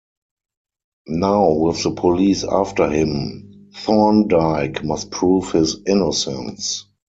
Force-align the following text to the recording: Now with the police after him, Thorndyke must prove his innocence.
Now 1.05 1.51
with 1.53 1.83
the 1.83 1.91
police 1.91 2.43
after 2.43 2.89
him, 2.89 3.69
Thorndyke 3.75 4.83
must 4.83 5.11
prove 5.11 5.51
his 5.51 5.77
innocence. 5.85 6.87